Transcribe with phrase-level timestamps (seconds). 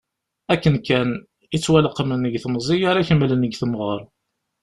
[0.53, 1.09] Akken kan
[1.55, 4.01] i ttwaleqmen deg temẓi ara kemmlen deg temɣer.